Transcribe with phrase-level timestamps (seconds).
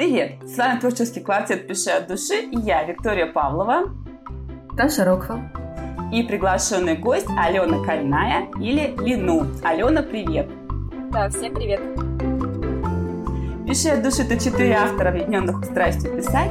[0.00, 0.36] Привет!
[0.46, 3.90] С вами творческий квартет «Пиши от души» и я, Виктория Павлова.
[4.74, 5.38] Таша Рокфа.
[6.10, 9.46] И приглашенный гость Алена Кальная или Лину.
[9.62, 10.48] Алена, привет!
[11.12, 11.82] Да, всем привет!
[13.66, 16.50] «Пиши от души»— это четыре автора, объединенных страстью писать.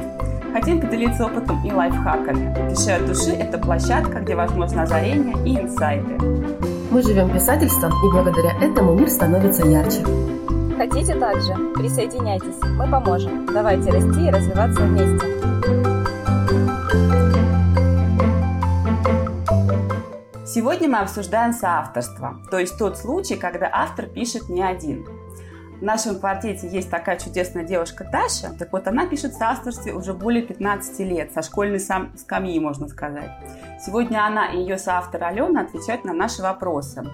[0.52, 2.54] Хотим поделиться опытом и лайфхаками.
[2.70, 6.24] «Пиши от души»— это площадка, где возможно озарение и инсайты.
[6.92, 10.04] Мы живем писательством, и благодаря этому мир становится ярче.
[10.80, 11.52] Хотите также?
[11.74, 13.44] Присоединяйтесь, мы поможем.
[13.44, 15.26] Давайте расти и развиваться вместе.
[20.46, 25.06] Сегодня мы обсуждаем соавторство, то есть тот случай, когда автор пишет не один.
[25.80, 30.14] В нашем квартете есть такая чудесная девушка Таша, так вот она пишет в соавторстве уже
[30.14, 33.32] более 15 лет, со школьной сам, скамьи, можно сказать.
[33.84, 37.04] Сегодня она и ее соавтор Алена отвечают на наши вопросы.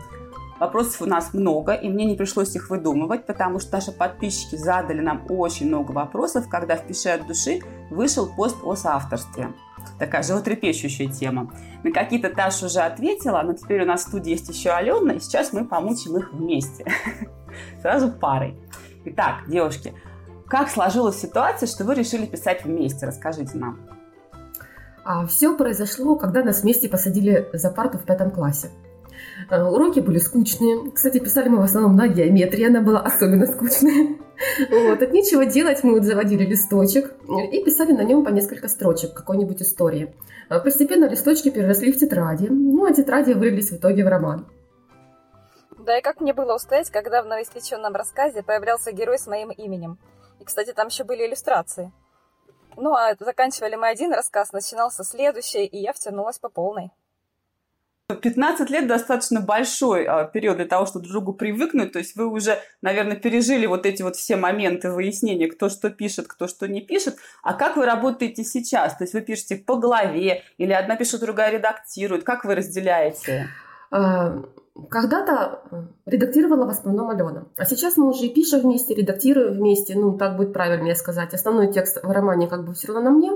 [0.58, 5.00] Вопросов у нас много, и мне не пришлось их выдумывать, потому что наши подписчики задали
[5.00, 9.52] нам очень много вопросов, когда в «Пиши от души» вышел пост о соавторстве.
[9.98, 11.52] Такая животрепещущая тема.
[11.82, 15.20] На какие-то Таша уже ответила, но теперь у нас в студии есть еще Алена, и
[15.20, 16.84] сейчас мы помучим их вместе.
[17.82, 18.58] Сразу парой.
[19.04, 19.94] Итак, девушки,
[20.48, 23.06] как сложилась ситуация, что вы решили писать вместе?
[23.06, 23.78] Расскажите нам.
[25.04, 28.70] А все произошло, когда нас вместе посадили за парту в пятом классе.
[29.50, 30.90] Э, уроки были скучные.
[30.92, 34.16] Кстати, писали мы в основном на геометрии, она была особенно скучная.
[34.70, 37.14] Вот, от нечего делать мы вот заводили листочек
[37.52, 40.14] и писали на нем по несколько строчек какой-нибудь истории.
[40.50, 44.46] Э, постепенно листочки переросли в тетради, ну а тетради вылились в итоге в роман.
[45.78, 49.98] Да и как мне было устоять, когда в новоиспеченном рассказе появлялся герой с моим именем.
[50.40, 51.92] И, кстати, там еще были иллюстрации.
[52.76, 56.90] Ну, а заканчивали мы один рассказ, начинался следующий, и я втянулась по полной.
[58.08, 61.92] 15 лет достаточно большой а, период для того, чтобы друг другу привыкнуть.
[61.92, 66.28] То есть вы уже, наверное, пережили вот эти вот все моменты выяснения, кто что пишет,
[66.28, 67.16] кто что не пишет.
[67.42, 68.96] А как вы работаете сейчас?
[68.96, 72.22] То есть вы пишете по голове или одна пишет, другая редактирует?
[72.22, 73.48] Как вы разделяете?
[73.90, 74.40] А,
[74.88, 75.62] когда-то
[76.06, 77.46] редактировала в основном Алена.
[77.56, 79.96] А сейчас мы уже и пишем вместе, редактируем вместе.
[79.96, 81.34] Ну, так будет правильнее сказать.
[81.34, 83.32] Основной текст в романе как бы все равно на мне.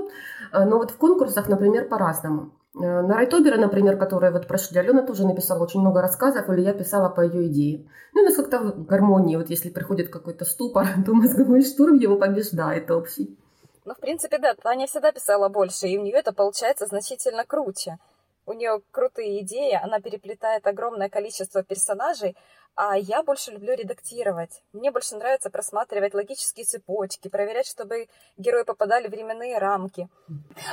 [0.53, 2.51] А, но вот в конкурсах, например, по-разному.
[2.73, 6.73] Э, на Райтобера, например, которые вот прошли, Алена тоже написала очень много рассказов, или я
[6.73, 7.89] писала по ее идее.
[8.13, 12.17] Ну, у нас как-то в гармонии, вот если приходит какой-то ступор, то мозговой штурм его
[12.17, 13.37] побеждает общий.
[13.83, 17.97] Ну, в принципе, да, Таня всегда писала больше, и у нее это получается значительно круче.
[18.45, 22.35] У нее крутые идеи, она переплетает огромное количество персонажей,
[22.75, 24.63] а я больше люблю редактировать.
[24.73, 30.09] Мне больше нравится просматривать логические цепочки, проверять, чтобы герои попадали в временные рамки.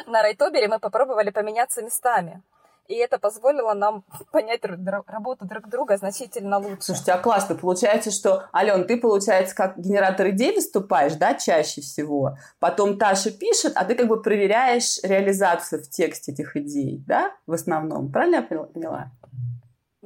[0.06, 2.42] На Райтобере мы попробовали поменяться местами.
[2.88, 6.80] И это позволило нам понять работу друг друга значительно лучше.
[6.80, 7.54] Слушайте, а классно.
[7.54, 12.38] Получается, что, Ален, ты, получается, как генератор идей выступаешь, да, чаще всего.
[12.58, 17.52] Потом Таша пишет, а ты как бы проверяешь реализацию в тексте этих идей, да, в
[17.52, 18.10] основном.
[18.10, 19.10] Правильно я поняла?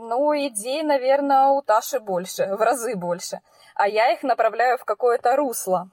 [0.05, 3.41] Ну, идей, наверное, у Таши больше, в разы больше.
[3.77, 5.91] А я их направляю в какое-то русло.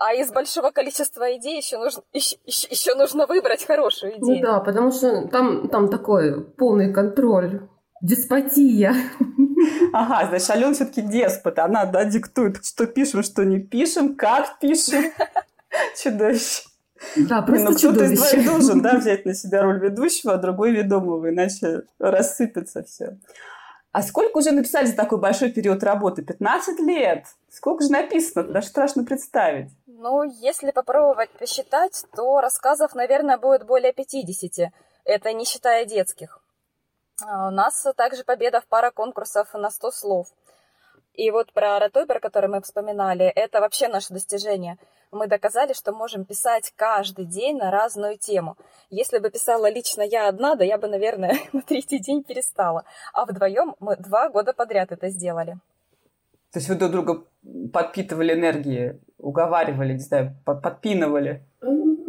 [0.00, 4.46] А из большого количества идей еще нужно, еще, еще, еще нужно выбрать хорошую ну идею.
[4.46, 7.68] Ну да, потому что там, там такой полный контроль,
[8.00, 8.94] деспотия.
[9.92, 11.58] Ага, значит, Алена все-таки деспот.
[11.58, 15.12] Она да, диктует, что пишем, что не пишем, как пишем.
[16.02, 16.67] Чудовище.
[17.16, 20.72] Да, просто ну, кто-то из двоих должен да, взять на себя роль ведущего, а другой
[20.72, 23.18] ведомого, иначе рассыпется все.
[23.92, 26.22] А сколько уже написали за такой большой период работы?
[26.22, 27.24] 15 лет?
[27.50, 28.44] Сколько же написано?
[28.44, 29.70] Даже страшно представить.
[29.86, 34.70] Ну, если попробовать посчитать, то рассказов, наверное, будет более 50.
[35.04, 36.40] Это не считая детских.
[37.24, 40.28] А у нас также победа в пара конкурсов на 100 слов.
[41.14, 44.78] И вот про про который мы вспоминали, это вообще наше достижение.
[45.10, 48.56] Мы доказали, что можем писать каждый день на разную тему.
[48.90, 52.84] Если бы писала лично я одна, да я бы, наверное, на третий день перестала.
[53.12, 55.58] А вдвоем мы два года подряд это сделали.
[56.52, 57.24] То есть вы друг друга
[57.72, 61.44] подпитывали энергией, уговаривали, не знаю, подпинывали?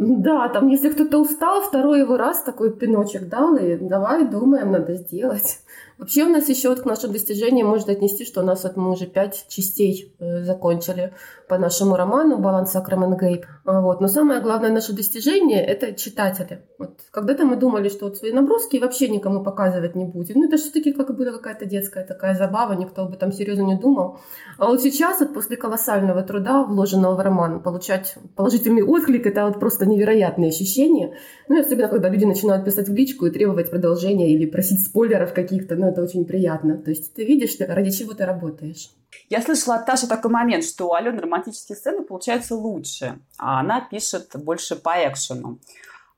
[0.01, 4.95] Да, там если кто-то устал, второй его раз такой пиночек дал, и давай думаем, надо
[4.95, 5.59] сделать.
[5.99, 8.91] Вообще у нас еще вот к нашим достижениям можно отнести, что у нас вот мы
[8.91, 11.13] уже пять частей э, закончили
[11.49, 13.45] по нашему роману «Баланс Сакрамен Гейп».
[13.65, 13.99] А вот.
[13.99, 16.63] Но самое главное наше достижение– это читатели.
[16.77, 20.39] Вот когда-то мы думали, что вот свои наброски вообще никому показывать не будем.
[20.39, 24.19] Ну, это все-таки как была какая-то детская такая забава, никто об этом серьезно не думал.
[24.57, 29.59] А вот сейчас, вот после колоссального труда, вложенного в роман, получать положительный отклик– это вот
[29.59, 31.15] просто невероятные ощущения.
[31.47, 35.33] Ну, и особенно, когда люди начинают писать в личку и требовать продолжения или просить спойлеров
[35.33, 36.77] каких-то, ну, это очень приятно.
[36.77, 38.91] То есть ты видишь, ради чего ты работаешь.
[39.29, 43.81] Я слышала от Таши такой момент, что у Алены романтические сцены получаются лучше, а она
[43.81, 45.59] пишет больше по экшену.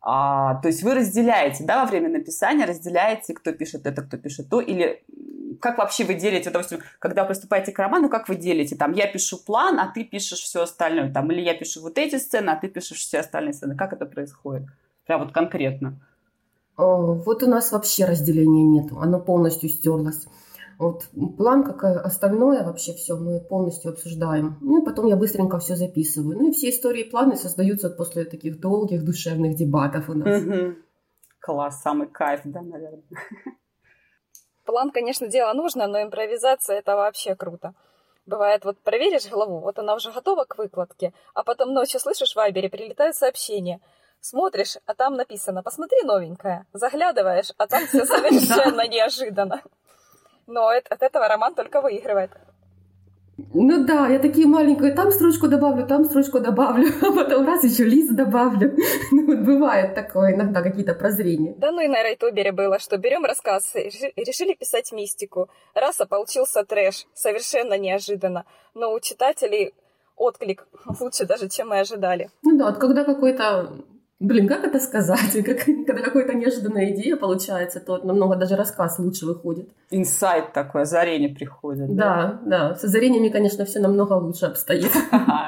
[0.01, 4.49] А, то есть вы разделяете, да, во время написания разделяете, кто пишет это, кто пишет
[4.49, 5.03] то, или
[5.61, 8.75] как вообще вы делите, допустим, когда приступаете к роману, как вы делите?
[8.75, 11.13] Там я пишу план, а ты пишешь все остальное.
[11.13, 13.75] Там, или я пишу вот эти сцены, а ты пишешь все остальные сцены.
[13.75, 14.67] Как это происходит?
[15.05, 15.99] Прям вот конкретно.
[16.77, 18.99] Вот у нас вообще разделения нету.
[18.99, 20.27] Оно полностью стерлось.
[20.79, 21.05] Вот
[21.37, 24.57] план, как остальное вообще все мы полностью обсуждаем.
[24.61, 26.37] Ну и потом я быстренько все записываю.
[26.39, 30.41] Ну и все истории и планы создаются после таких долгих душевных дебатов у нас.
[30.41, 30.75] Угу.
[31.39, 33.03] Класс, самый кайф, да, наверное.
[34.71, 37.73] План, конечно, дело нужно, но импровизация это вообще круто.
[38.25, 42.35] Бывает, вот проверишь голову, вот она уже готова к выкладке, а потом ночью слышишь в
[42.37, 43.81] Вайбере, прилетают сообщения.
[44.21, 46.65] Смотришь, а там написано «Посмотри новенькое».
[46.71, 49.61] Заглядываешь, а там все совершенно неожиданно.
[50.47, 52.31] Но от этого роман только выигрывает.
[53.53, 57.83] Ну да, я такие маленькие, там строчку добавлю, там строчку добавлю, а потом раз еще
[57.83, 58.75] лист добавлю.
[59.11, 61.53] Ну вот бывает такое иногда какие-то прозрения.
[61.57, 65.49] Да ну и на Райтубере было, что берем рассказ, решили писать мистику.
[65.75, 68.45] Раз, а получился трэш, совершенно неожиданно.
[68.73, 69.73] Но у читателей
[70.15, 70.67] отклик
[70.99, 72.29] лучше даже, чем мы ожидали.
[72.43, 73.71] Ну да, вот когда какой-то
[74.21, 75.33] Блин, как это сказать?
[75.45, 79.67] Как, когда какая-то неожиданная идея получается, то намного даже рассказ лучше выходит.
[79.89, 81.95] Инсайт такой, озарение приходит.
[81.95, 82.69] Да, да.
[82.69, 82.75] да.
[82.75, 84.91] С озарениями, конечно, все намного лучше обстоит.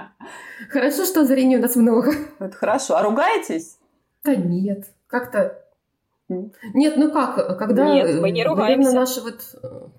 [0.71, 2.13] Хорошо, что озарений у нас много.
[2.39, 2.95] Это хорошо.
[2.95, 3.77] А ругаетесь?
[4.23, 4.85] Да нет.
[5.05, 5.59] Как-то
[6.29, 7.93] нет, ну как, когда...
[7.93, 8.91] Нет, мы не ругаемся.
[8.91, 9.41] Наверное, наши вот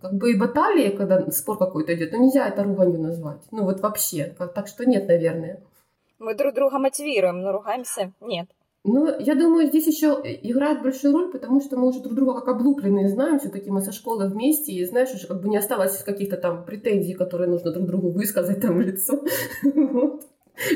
[0.03, 3.43] как бы и баталии, когда спор какой-то идет, ну нельзя это руганью назвать.
[3.53, 4.35] Ну вот вообще.
[4.55, 5.61] Так что нет, наверное.
[6.19, 8.49] Мы друг друга мотивируем, но ругаемся нет.
[8.87, 12.49] Ну, я думаю, здесь еще играет большую роль, потому что мы уже друг друга как
[12.49, 16.37] облупленные знаем, все-таки мы со школы вместе, и знаешь, уже как бы не осталось каких-то
[16.37, 19.25] там претензий, которые нужно друг другу высказать там в лицо.
[19.75, 20.27] Вот.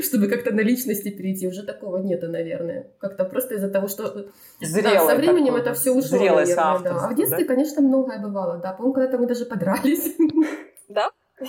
[0.03, 1.47] Чтобы как-то на личности перейти.
[1.47, 2.91] Уже такого нету, наверное.
[2.99, 4.27] Как-то просто из-за того, что
[4.61, 7.07] да, со временем это все ушло, наверное, да.
[7.07, 7.45] А в детстве, да?
[7.45, 8.73] конечно, многое бывало, да.
[8.73, 10.17] Помню, когда-то мы даже подрались.
[10.89, 11.11] Да?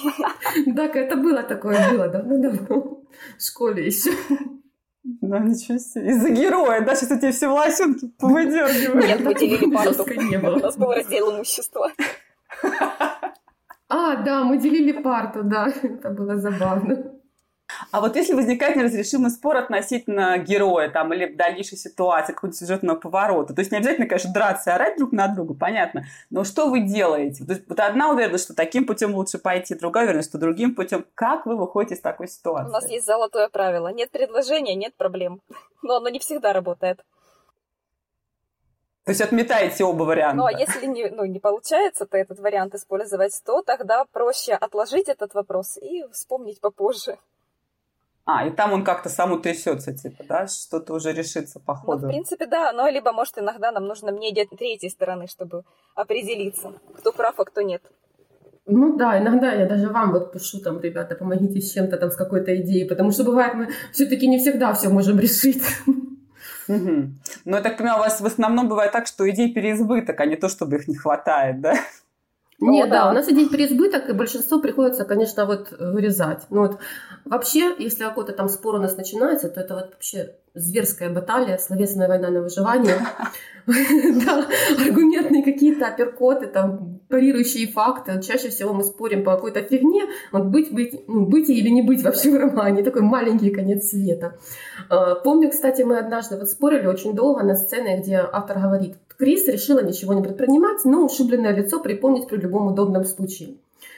[0.67, 3.03] Да, это было такое, было давно-давно.
[3.37, 4.11] В школе еще.
[5.21, 6.11] Ну, ничего себе.
[6.11, 9.05] Из-за героя, да, сейчас эти все волосенки повыдергивают.
[9.07, 10.05] Нет, мы делили парту.
[10.13, 10.55] не было.
[10.55, 11.91] У нас был раздел имущества.
[13.91, 15.67] А, да, мы делили парту, да.
[15.67, 17.18] Это было забавно.
[17.91, 23.53] А вот если возникает неразрешимый спор относительно героя там, или дальнейшей ситуации, какого-то сюжетного поворота,
[23.53, 26.81] то есть не обязательно, конечно, драться и орать друг на друга, понятно, но что вы
[26.81, 27.45] делаете?
[27.45, 31.05] То есть вот одна уверена, что таким путем лучше пойти, другая уверена, что другим путем.
[31.15, 32.69] Как вы выходите из такой ситуации?
[32.69, 33.89] У нас есть золотое правило.
[33.89, 35.41] Нет предложения, нет проблем.
[35.81, 37.03] Но оно не всегда работает.
[39.05, 40.37] То есть отметаете оба варианта.
[40.37, 45.09] Ну, а если не, ну, не получается то этот вариант использовать, то тогда проще отложить
[45.09, 47.17] этот вопрос и вспомнить попозже.
[48.31, 52.01] А, и там он как-то сам утрясется, типа, да, что-то уже решится по ходу.
[52.01, 55.63] Ну, в принципе, да, но либо, может, иногда нам нужно мнение третьей стороны, чтобы
[55.95, 57.81] определиться, кто прав, а кто нет.
[58.67, 62.15] Ну да, иногда я даже вам вот пишу, там, ребята, помогите с чем-то там, с
[62.15, 65.63] какой-то идеей, потому что бывает, мы все-таки не всегда все можем решить.
[66.67, 67.09] Угу.
[67.45, 70.35] Но я так понимаю, у вас в основном бывает так, что идей переизбыток, а не
[70.35, 71.73] то, чтобы их не хватает, да?
[72.61, 73.03] Нет, О, да.
[73.05, 76.43] да, у нас идей переизбыток, и большинство приходится, конечно, вот вырезать.
[76.49, 76.79] Ну вот
[77.23, 82.07] вообще, если какой-то там спор у нас начинается, то это вот вообще зверская баталия, словесная
[82.07, 82.95] война на выживание.
[84.25, 84.47] Да,
[84.83, 88.19] аргументные какие-то апперкоты, там, парирующие факты.
[88.19, 92.01] Чаще всего мы спорим по какой-то фигне, вот быть, быть, ну, быть или не быть
[92.01, 92.81] вообще в романе.
[92.81, 94.39] Такой маленький конец света.
[94.89, 99.49] А, помню, кстати, мы однажды вот спорили очень долго на сцене, где автор говорит, Крис
[99.49, 103.57] решила ничего не предпринимать, но ушибленное лицо припомнить при любом удобном случае.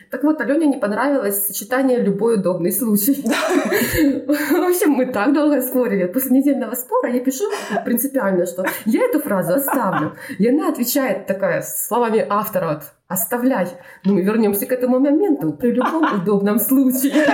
[0.09, 3.23] Так вот, Алене не понравилось сочетание «любой удобный случай».
[3.23, 6.05] В общем, мы так долго спорили.
[6.05, 7.45] После недельного спора я пишу
[7.85, 10.15] принципиально, что я эту фразу оставлю.
[10.39, 13.67] И она отвечает такая словами автора вот, оставляй.
[14.03, 17.27] Но мы вернемся к этому моменту при любом удобном случае.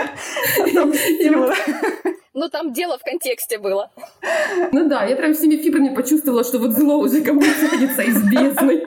[2.39, 3.89] Ну, там дело в контексте было.
[4.71, 8.21] Ну да, я прям всеми фибрами почувствовала, что вот зло уже ко мне тянется из
[8.29, 8.85] бездны.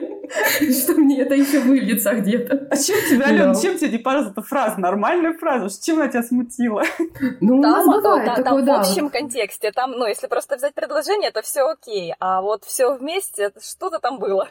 [0.81, 2.67] Что мне это еще выльется где-то.
[2.71, 4.79] А чем тебя, Алена, чем тебе не понравилась эта фраза?
[4.79, 5.67] Нормальная фраза?
[5.83, 6.83] Чем она тебя смутила?
[7.41, 11.31] Ну, у нас бывает да, Там в общем контексте, там, ну, если просто взять предложение,
[11.31, 12.13] то все окей.
[12.21, 14.47] А вот все вместе, что-то там было.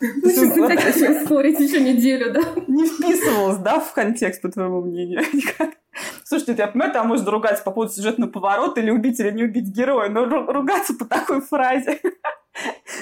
[0.00, 2.40] Ну, сейчас начнем спорить еще неделю, да?
[2.66, 5.22] Не вписывалась, да, в контекст, по твоему мнению?
[6.24, 9.68] Слушайте, я понимаю, там можно ругаться по поводу сюжетного поворота или убить или не убить
[9.68, 12.00] героя, но ругаться по такой фразе.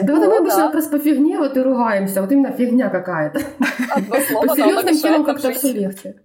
[0.01, 3.41] Да вот мы обычно просто по фигне вот и ругаемся, вот именно фигня какая-то.
[4.09, 4.21] По
[4.55, 6.17] серьезным темам как-то все легче.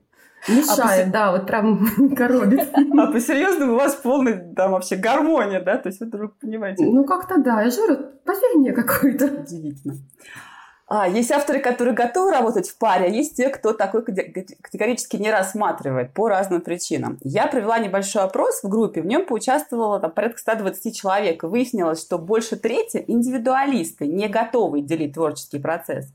[0.48, 1.86] Мешает, а да, вот прям
[2.16, 2.70] коробит.
[2.74, 5.78] А по серьезному у вас полный там вообще гармония, да?
[5.78, 6.86] То есть вы вдруг понимаете.
[6.86, 9.26] Ну как-то да, я же говорю, по фигне какой-то.
[9.26, 9.96] Удивительно.
[10.92, 15.30] А, есть авторы, которые готовы работать в паре, а есть те, кто такой категорически не
[15.30, 17.20] рассматривает по разным причинам.
[17.22, 22.02] Я провела небольшой опрос в группе, в нем поучаствовало там, порядка 120 человек, и выяснилось,
[22.02, 26.08] что больше трети– индивидуалисты, не готовые делить творческий процесс.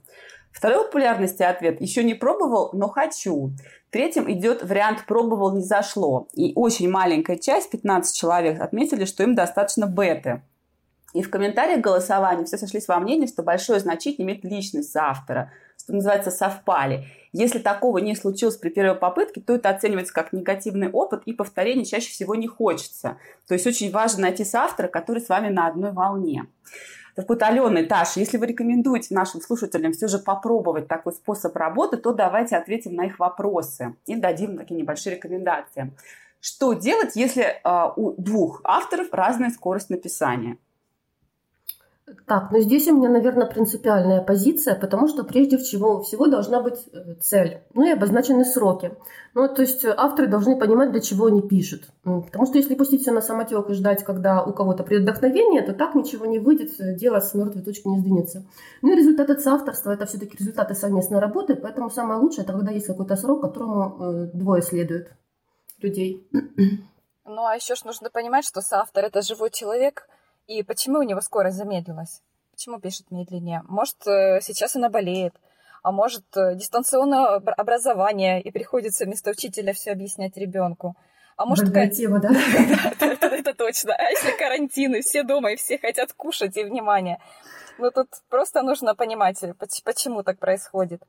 [0.51, 3.53] Второй популярности ответ «еще не пробовал, но хочу».
[3.91, 6.27] Третьим идет вариант «пробовал, не зашло».
[6.33, 10.43] И очень маленькая часть, 15 человек, отметили, что им достаточно беты.
[11.15, 15.95] И в комментариях голосования все сошлись во мнении, что большое значение имеет личность автора, что
[15.95, 17.07] называется совпали.
[17.33, 21.85] Если такого не случилось при первой попытке, то это оценивается как негативный опыт, и повторения
[21.85, 23.17] чаще всего не хочется.
[23.47, 26.47] То есть очень важно найти соавтора, который с вами на одной волне.
[27.15, 31.97] Так вот, Алена Таша, если вы рекомендуете нашим слушателям все же попробовать такой способ работы,
[31.97, 35.93] то давайте ответим на их вопросы и дадим такие небольшие рекомендации.
[36.41, 40.59] Что делать, если э, у двух авторов разная скорость написания?
[42.27, 46.87] Так, ну здесь у меня, наверное, принципиальная позиция, потому что прежде всего, всего должна быть
[46.93, 48.95] э, цель, ну и обозначены сроки.
[49.33, 51.89] Ну, то есть э, авторы должны понимать, для чего они пишут.
[52.03, 55.73] Потому что если пустить все на самотек и ждать, когда у кого-то придет вдохновение, то
[55.73, 58.45] так ничего не выйдет, э, дело с мертвой точки не сдвинется.
[58.83, 62.71] Ну и результат от соавторства– это все-таки результаты совместной работы, поэтому самое лучшее– это когда
[62.71, 65.09] есть какой-то срок, которому двое следуют
[65.81, 66.29] людей.
[67.27, 70.07] Ну, а еще ж нужно понимать, что соавтор– это живой человек–
[70.47, 72.23] и почему у него скорость замедлилась?
[72.53, 73.63] Почему пишет медленнее?
[73.69, 75.35] Может, э, сейчас она болеет,
[75.83, 80.97] а может, э, дистанционное образование, и приходится вместо учителя все объяснять ребенку.
[81.37, 82.29] А может, Другая тема, да?
[83.01, 83.95] Это точно.
[83.95, 87.19] А если карантин, и все дома, и все хотят кушать, и внимание.
[87.79, 89.39] Ну, тут просто нужно понимать,
[89.85, 91.03] почему так происходит.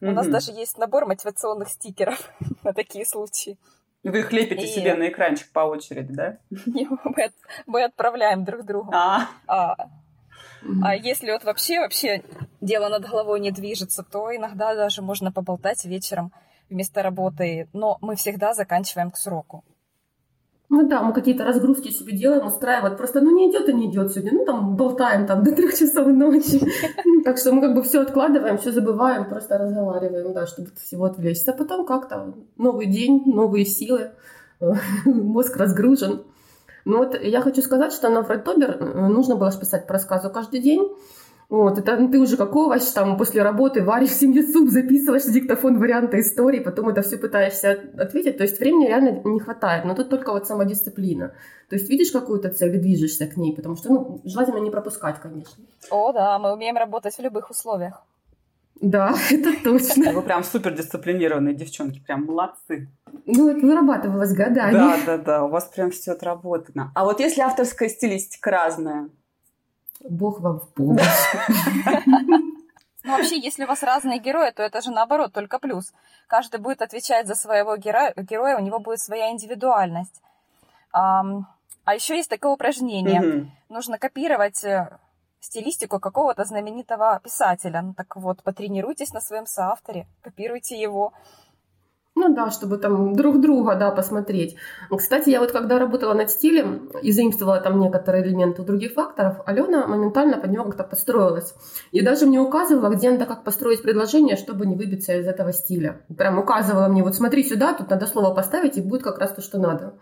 [0.00, 2.28] У нас даже есть набор мотивационных стикеров
[2.64, 3.56] на такие случаи.
[4.02, 4.66] Вы их лепите и...
[4.66, 6.38] себе на экранчик по очереди, да?
[6.66, 7.30] мы,
[7.66, 8.90] мы отправляем друг другу.
[8.92, 9.28] А.
[9.46, 9.76] А,
[10.82, 12.22] а если вот вообще, вообще
[12.60, 16.32] дело над головой не движется, то иногда даже можно поболтать вечером
[16.68, 19.64] вместо работы, но мы всегда заканчиваем к сроку.
[20.74, 22.96] Ну да, мы какие-то разгрузки себе делаем, устраивать.
[22.96, 24.32] Просто, ну не идет и не идет сегодня.
[24.32, 26.62] Ну там болтаем там до трех часов ночи.
[27.24, 31.52] Так что мы как бы все откладываем, все забываем, просто разговариваем, да, чтобы всего отвлечься.
[31.52, 34.12] А потом как-то новый день, новые силы,
[35.04, 36.24] мозг разгружен.
[36.86, 40.60] Ну вот я хочу сказать, что на Фрейдтобер э, нужно было писать по рассказу каждый
[40.60, 40.90] день.
[41.52, 45.24] Вот, это ну, ты уже как овощ, там, после работы варишь в семье суп, записываешь
[45.24, 48.38] диктофон варианта истории, потом это все пытаешься ответить.
[48.38, 51.34] То есть времени реально не хватает, но тут только вот самодисциплина.
[51.68, 55.20] То есть видишь какую-то цель и движешься к ней, потому что, ну, желательно не пропускать,
[55.20, 55.62] конечно.
[55.90, 58.02] О, да, мы умеем работать в любых условиях.
[58.80, 60.14] Да, это точно.
[60.14, 62.88] Вы прям супер дисциплинированные девчонки, прям молодцы.
[63.26, 64.72] Ну, это вырабатывалось годами.
[64.72, 66.92] Да, да, да, у вас прям все отработано.
[66.94, 69.10] А вот если авторская стилистика разная,
[70.08, 71.02] Бог вам в помощь.
[73.04, 75.92] Ну, вообще, если у вас разные герои, то это же наоборот, только плюс.
[76.28, 80.22] Каждый будет отвечать за своего героя, героя у него будет своя индивидуальность.
[80.92, 81.24] А,
[81.84, 83.20] а еще есть такое упражнение.
[83.20, 83.50] Угу.
[83.70, 84.98] Нужно копировать э,
[85.40, 87.82] стилистику какого-то знаменитого писателя.
[87.82, 91.12] Ну так вот, потренируйтесь на своем соавторе, копируйте его.
[92.14, 94.56] Ну да, чтобы там друг друга, да, посмотреть.
[94.94, 99.40] Кстати, я вот когда работала над стилем и заимствовала там некоторые элементы у других факторов,
[99.46, 101.54] Алена моментально под него как-то подстроилась.
[101.90, 106.02] И даже мне указывала, где надо как построить предложение, чтобы не выбиться из этого стиля.
[106.16, 109.40] Прям указывала мне, вот смотри сюда, тут надо слово поставить, и будет как раз то,
[109.40, 109.94] что надо.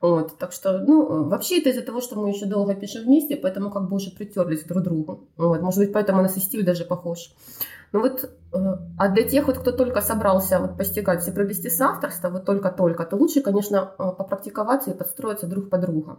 [0.00, 3.70] Вот, так что, ну, вообще это из-за того, что мы еще долго пишем вместе, поэтому
[3.70, 5.28] как бы уже притерлись друг к другу.
[5.36, 7.32] Вот, может быть, поэтому у нас и стиль даже похож.
[7.92, 8.56] Ну вот, э,
[8.98, 13.16] а для тех, вот, кто только собрался вот постигать все прелести соавторства, вот только-только, то
[13.16, 16.18] лучше, конечно, э, попрактиковаться и подстроиться друг под друга.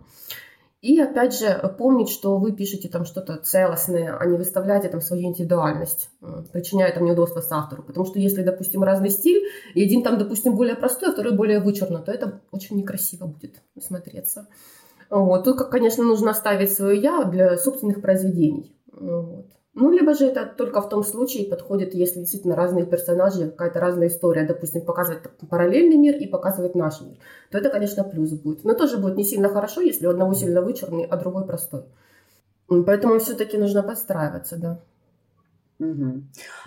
[0.81, 5.27] И опять же помнить, что вы пишете там что-то целостное, а не выставляете там свою
[5.27, 7.83] индивидуальность, э, причиняя там неудобства с автору.
[7.83, 9.43] Потому что если, допустим, разный стиль,
[9.75, 13.61] и один там, допустим, более простой, а второй более вычурно, то это очень некрасиво будет
[13.77, 14.47] смотреться.
[15.09, 15.43] Вот.
[15.43, 18.73] Тут, конечно, нужно оставить свое «я» для собственных произведений.
[18.93, 19.47] Вот.
[19.79, 24.09] Ну, либо же это только в том случае подходит, если действительно разные персонажи, какая-то разная
[24.09, 27.15] история, допустим, показывать параллельный мир и показывать наш мир,
[27.49, 28.65] то это, конечно, плюс будет.
[28.65, 31.83] Но тоже будет не сильно хорошо, если у одного сильно вычурный, а другой простой.
[32.67, 34.79] Поэтому все-таки нужно подстраиваться, да.
[35.79, 36.23] Угу.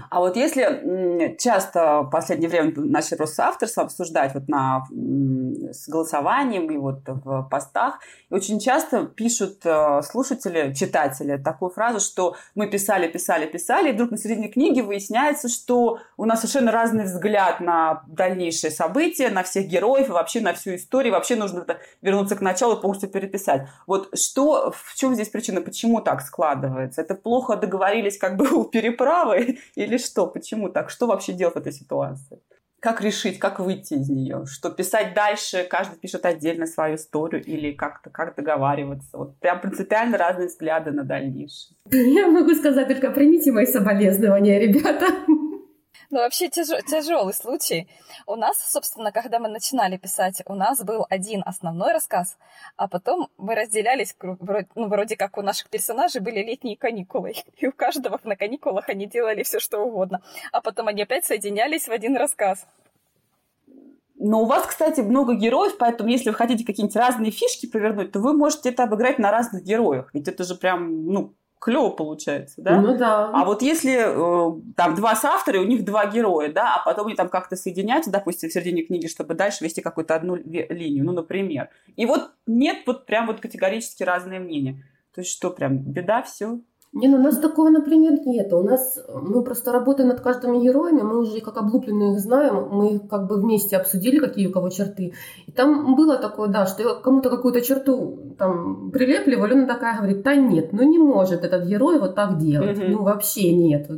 [0.08, 6.70] А вот если часто в последнее время начали просто авторство обсуждать вот на, с голосованием
[6.70, 7.98] и вот в постах,
[8.30, 13.92] и очень часто пишут э, слушатели, читатели такую фразу, что мы писали, писали, писали, и
[13.92, 19.42] вдруг на середине книги выясняется, что у нас совершенно разный взгляд на дальнейшие события, на
[19.42, 21.66] всех героев и вообще на всю историю, вообще нужно
[22.00, 23.68] вернуться к началу и полностью переписать.
[23.86, 27.02] Вот что, в чем здесь причина, почему так складывается?
[27.02, 30.26] Это плохо договорились как бы у переписи правы или что?
[30.26, 30.90] Почему так?
[30.90, 32.40] Что вообще делать в этой ситуации?
[32.80, 34.44] Как решить, как выйти из нее?
[34.46, 39.18] Что писать дальше, каждый пишет отдельно свою историю или как-то как договариваться?
[39.18, 41.76] Вот прям принципиально разные взгляды на дальнейшее.
[41.90, 45.06] Я могу сказать только примите мои соболезнования, ребята.
[46.12, 46.68] Ну, вообще тяж...
[46.90, 47.88] тяжелый случай.
[48.26, 52.36] У нас, собственно, когда мы начинали писать, у нас был один основной рассказ,
[52.76, 57.72] а потом мы разделялись, ну, вроде как у наших персонажей были летние каникулы, и у
[57.72, 60.20] каждого на каникулах они делали все что угодно,
[60.52, 62.66] а потом они опять соединялись в один рассказ.
[64.16, 68.20] Но у вас, кстати, много героев, поэтому если вы хотите какие-нибудь разные фишки повернуть, то
[68.20, 70.10] вы можете это обыграть на разных героях.
[70.12, 72.80] Ведь это же прям, ну, клево получается, да?
[72.80, 73.30] Ну да.
[73.32, 77.14] А вот если э, там два соавтора, у них два героя, да, а потом они
[77.14, 81.70] там как-то соединяются, допустим, в середине книги, чтобы дальше вести какую-то одну линию, ну, например.
[81.94, 84.82] И вот нет вот прям вот категорически разные мнения.
[85.14, 86.58] То есть что, прям беда, все?
[86.94, 88.52] Не, ну у нас такого, например, нет.
[88.52, 92.98] У нас мы просто работаем над каждыми героями, мы уже как облупленные их знаем, мы
[92.98, 95.14] как бы вместе обсудили, какие у кого черты.
[95.46, 100.22] И там было такое, да, что я кому-то какую-то черту там прилепливали, она такая говорит,
[100.22, 102.88] да нет, ну не может этот герой вот так делать, mm-hmm.
[102.88, 103.90] ну вообще нет.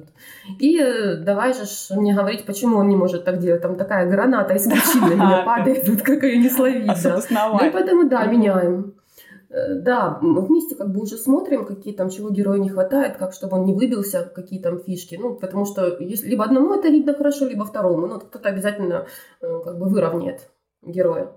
[0.61, 1.63] И э, давай же
[1.97, 3.63] мне говорить, почему он не может так делать.
[3.63, 6.87] Там такая граната из на меня падает, вот как ее не словить.
[7.65, 8.94] Ну поэтому, да, меняем.
[9.55, 13.33] Э, да, мы вместе как бы уже смотрим, какие там, чего герою не хватает, как
[13.33, 15.15] чтобы он не выбился, какие там фишки.
[15.15, 18.07] Ну, потому что если, либо одному это видно хорошо, либо второму.
[18.07, 19.07] Ну, кто-то обязательно
[19.41, 20.51] э, как бы выровняет
[20.83, 21.33] героя.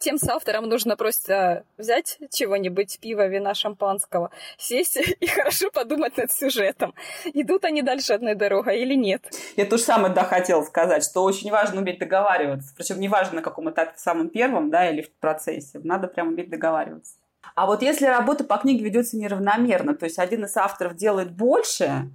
[0.00, 6.94] Тем соавторам нужно просто взять чего-нибудь, пива, вина, шампанского, сесть и хорошо подумать над сюжетом.
[7.26, 9.22] Идут они дальше одной дорогой или нет.
[9.56, 12.74] Я то же самое, да, хотела сказать, что очень важно уметь договариваться.
[12.76, 15.80] Причем неважно на каком этапе, самом первом, да, или в процессе.
[15.84, 17.14] Надо прям уметь договариваться.
[17.58, 22.08] А вот если работа по книге ведется неравномерно, то есть один из авторов делает больше,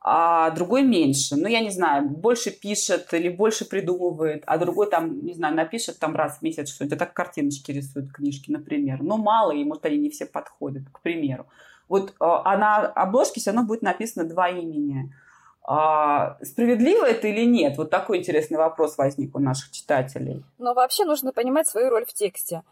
[0.00, 1.36] а другой меньше.
[1.36, 5.98] Ну, я не знаю, больше пишет или больше придумывает, а другой там, не знзнаю, напишет
[5.98, 9.02] там раз в месяц что-нибудь, так картиночки рисует книжки, например.
[9.02, 11.44] Но мало, и, может, они не все подходят, к примеру.
[11.90, 15.14] Вот а на обложке все равно будет написано два имени.
[15.62, 17.76] А, справедливо это или нет?
[17.76, 20.42] Вот такой интересный вопрос возник у наших читателей.
[20.56, 22.62] Но вообще нужно понимать свою роль в тексте.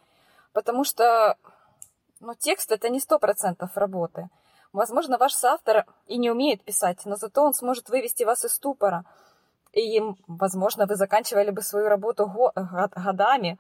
[0.55, 1.37] Потому что
[2.25, 4.29] но текст это не сто процентов работы.
[4.73, 9.05] Возможно, ваш соавтор и не умеет писать, но зато он сможет вывести вас из ступора.
[9.73, 12.31] И, возможно, вы заканчивали бы свою работу
[12.97, 13.59] годами,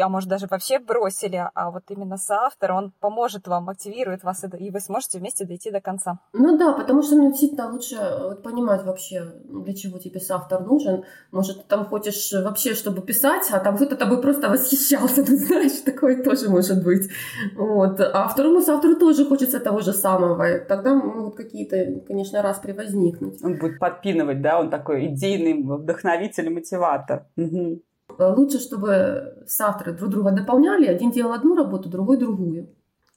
[0.00, 4.70] а может даже вообще бросили, а вот именно соавтор, он поможет вам, мотивирует вас, и
[4.70, 6.18] вы сможете вместе дойти до конца.
[6.32, 11.04] Ну да, потому что ну, действительно лучше э, понимать вообще, для чего тебе соавтор нужен.
[11.30, 15.82] Может, ты там хочешь вообще, чтобы писать, а там кто-то тобой просто восхищался, ты знаешь,
[15.84, 17.10] такое тоже может быть.
[17.56, 18.00] Вот.
[18.00, 20.58] А второму соавтору тоже хочется того же самого.
[20.60, 23.42] Тогда могут какие-то, конечно, распри возникнуть.
[23.42, 27.26] Он будет подпинывать, да, он такой идейный вдохновитель, мотиватор.
[27.36, 27.82] Угу.
[28.18, 32.68] Э, лучше, чтобы соавторы друг друга дополняли, один делал одну работу, другой другую.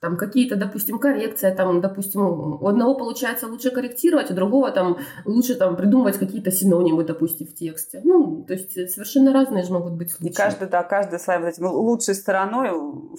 [0.01, 5.55] Там какие-то, допустим, коррекции, там, допустим, у одного получается лучше корректировать, у другого там лучше
[5.55, 8.01] там придумывать какие-то синонимы, допустим, в тексте.
[8.03, 10.31] Ну, то есть совершенно разные же могут быть случаи.
[10.31, 12.69] И каждый, да, каждый своей вот этим лучшей стороной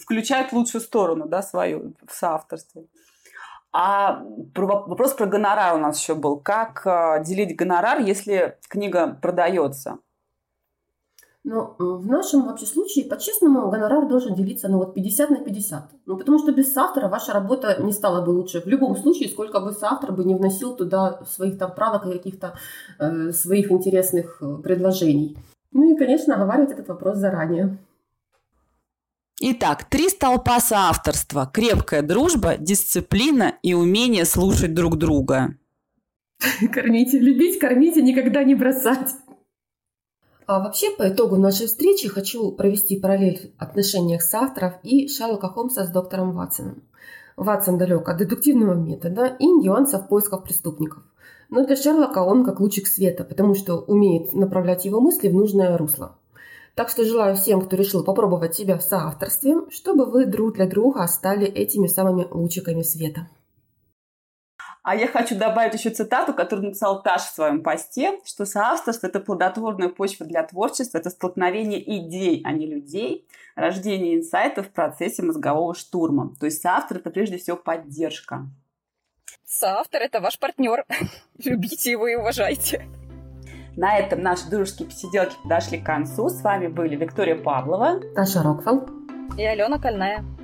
[0.01, 2.85] включает лучшую сторону, да, свою в соавторстве.
[3.73, 4.23] А
[4.55, 6.39] вопрос про гонорар у нас еще был.
[6.39, 9.99] Как э, делить гонорар, если книга продается?
[11.47, 15.91] Но в нашем вообще случае, по-честному, гонорар должен делиться ну, вот 50 на 50.
[16.07, 18.61] Ну, потому что без соавтора ваша работа не стала бы лучше.
[18.61, 22.59] В любом случае, сколько бы соавтор бы не вносил туда своих там правок и каких-то
[22.99, 25.39] э, своих интересных э, предложений.
[25.71, 27.79] Ну и, конечно, оговаривать этот вопрос заранее.
[29.41, 31.49] Итак, три столпа соавторства.
[31.55, 35.55] Крепкая дружба, дисциплина и умение слушать друг друга.
[36.73, 39.15] Кормите, любить, кормите, никогда не бросать.
[40.47, 45.49] А вообще, по итогу нашей встречи хочу провести параллель в отношениях с авторов и Шерлока
[45.49, 46.85] Холмса с доктором Ватсоном.
[47.37, 51.03] Ватсон далек от дедуктивного метода и нюансов поисков преступников.
[51.51, 55.77] Но для Шерлока он как лучик света, потому что умеет направлять его мысли в нужное
[55.77, 56.17] русло.
[56.77, 61.07] Так что желаю всем, кто решил попробовать себя в соавторстве, чтобы вы друг для друга
[61.09, 63.29] стали этими самыми лучиками света.
[64.87, 69.19] А я хочу добавить еще цитату, которую написал Таш в своем посте, что соавторство– это
[69.19, 75.75] плодотворная почва для творчества, это столкновение идей, а не людей, рождение инсайтов в процессе мозгового
[75.75, 76.33] штурма.
[76.39, 78.47] То есть соавтор– это прежде всего поддержка.
[79.45, 80.85] Соавтор– это ваш партнер.
[81.45, 82.87] Любите его и уважайте.
[83.77, 86.29] На этом наши дружеские посиделки подошли к концу.
[86.29, 88.89] С вами были Виктория Павлова, Таша Рокфелл
[89.37, 90.36] и Алена Кольная.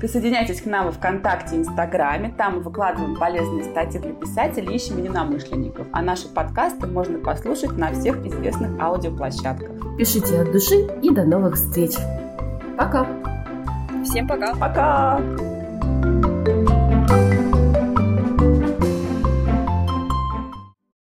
[0.00, 2.32] Присоединяйтесь к нам в ВКонтакте и Инстаграме.
[2.36, 5.86] Там мы выкладываем полезные статьи для писателей, ищем единомышленников.
[5.92, 9.70] А наши подкасты можно послушать на всех известных аудиоплощадках.
[9.98, 11.96] Пишите от души и до новых встреч.
[12.78, 13.06] Пока.
[14.02, 14.54] Всем пока.
[14.54, 15.20] Пока.